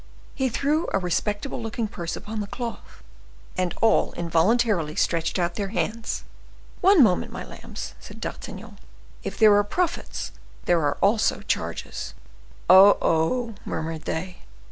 [0.33, 3.03] He threw a respectable looking purse upon the cloth;
[3.55, 6.23] and all involuntarily stretched out their hands.
[6.81, 8.79] "One moment, my lambs," said D'Artagnan;
[9.21, 10.31] "if there are profits,
[10.65, 12.15] there are also charges."
[12.67, 12.97] "Oh!
[12.99, 14.37] oh!" murmured they.